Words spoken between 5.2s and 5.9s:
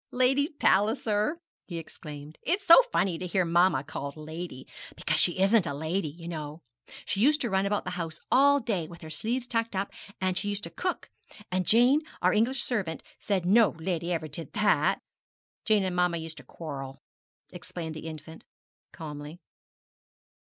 isn't a